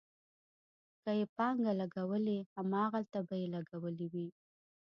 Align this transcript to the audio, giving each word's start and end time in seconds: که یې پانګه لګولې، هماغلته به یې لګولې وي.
که 1.03 1.11
یې 1.19 1.25
پانګه 1.37 1.73
لګولې، 1.81 2.37
هماغلته 2.55 3.19
به 3.27 3.35
یې 3.41 3.47
لګولې 3.55 4.07
وي. 4.13 4.27